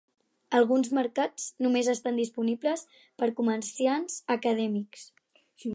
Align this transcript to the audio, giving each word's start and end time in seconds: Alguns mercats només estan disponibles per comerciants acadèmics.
Alguns 0.59 0.87
mercats 0.99 1.45
només 1.65 1.91
estan 1.93 2.17
disponibles 2.21 2.85
per 3.21 3.31
comerciants 3.41 4.19
acadèmics. 4.39 5.09